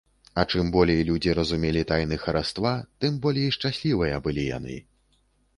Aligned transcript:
А 0.43 0.45
чым 0.51 0.71
болей 0.75 1.01
людзі 1.09 1.35
разумелі 1.41 1.83
тайны 1.93 2.17
хараства, 2.25 2.71
тым 3.05 3.21
болей 3.27 3.49
шчаслівыя 3.59 4.15
былі 4.27 4.51
яны. 4.57 4.83